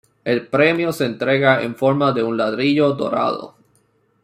El 0.25 0.47
premio 0.47 0.91
se 0.93 1.05
entrega 1.05 1.61
en 1.61 1.75
forma 1.75 2.11
de 2.11 2.23
un 2.23 2.35
ladrillo 2.35 2.93
dorado. 2.93 3.53